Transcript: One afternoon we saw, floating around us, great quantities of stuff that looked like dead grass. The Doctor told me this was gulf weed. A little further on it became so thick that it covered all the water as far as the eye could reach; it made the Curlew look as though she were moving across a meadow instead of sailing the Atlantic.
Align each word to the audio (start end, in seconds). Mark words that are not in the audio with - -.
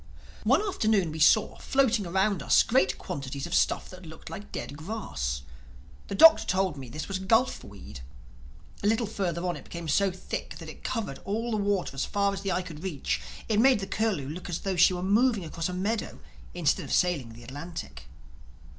One 0.45 0.63
afternoon 0.67 1.11
we 1.11 1.19
saw, 1.19 1.59
floating 1.59 2.07
around 2.07 2.41
us, 2.41 2.63
great 2.63 2.97
quantities 2.97 3.45
of 3.45 3.53
stuff 3.53 3.87
that 3.91 4.03
looked 4.03 4.31
like 4.31 4.51
dead 4.51 4.75
grass. 4.75 5.43
The 6.07 6.15
Doctor 6.15 6.43
told 6.47 6.75
me 6.75 6.89
this 6.89 7.07
was 7.07 7.19
gulf 7.19 7.63
weed. 7.63 7.99
A 8.81 8.87
little 8.87 9.05
further 9.05 9.45
on 9.45 9.55
it 9.55 9.63
became 9.65 9.87
so 9.87 10.09
thick 10.09 10.57
that 10.57 10.69
it 10.69 10.83
covered 10.83 11.19
all 11.23 11.51
the 11.51 11.57
water 11.57 11.93
as 11.93 12.03
far 12.05 12.33
as 12.33 12.41
the 12.41 12.51
eye 12.51 12.63
could 12.63 12.81
reach; 12.81 13.21
it 13.47 13.59
made 13.59 13.79
the 13.79 13.85
Curlew 13.85 14.27
look 14.29 14.49
as 14.49 14.61
though 14.61 14.75
she 14.75 14.95
were 14.95 15.03
moving 15.03 15.45
across 15.45 15.69
a 15.69 15.71
meadow 15.71 16.19
instead 16.55 16.83
of 16.85 16.91
sailing 16.91 17.33
the 17.33 17.43
Atlantic. 17.43 18.07